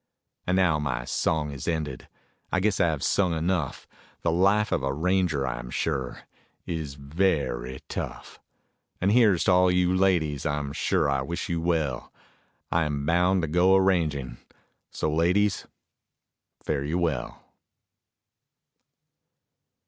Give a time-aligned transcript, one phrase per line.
[0.47, 2.07] And now my song is ended;
[2.51, 3.85] I guess I have sung enough;
[4.23, 6.23] The life of a ranger I am sure
[6.65, 8.39] is very tough.
[8.99, 12.11] And here's to all you ladies, I am sure I wish you well,
[12.71, 14.37] I am bound to go a ranging,
[14.89, 15.67] so ladies,
[16.63, 17.43] fare you well.